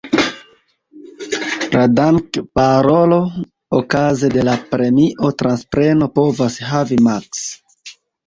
La 1.73 1.81
dank-"parolo" 1.97 3.19
okaze 3.81 4.31
de 4.37 4.47
la 4.49 4.55
premio-transpreno 4.73 6.09
povas 6.19 6.57
havi 6.71 6.99
maks. 7.09 7.45